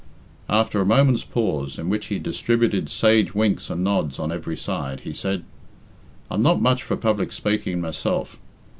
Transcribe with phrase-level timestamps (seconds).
[0.49, 5.01] After a moment's pause, in which he distributed sage winks and nods on every side,
[5.01, 5.43] he said:
[6.31, 8.39] "I'm not much for public spaking myself.